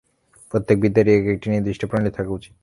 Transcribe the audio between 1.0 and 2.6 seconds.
এক-একটি নিদিষ্ট প্রণালী থাকা উচিত।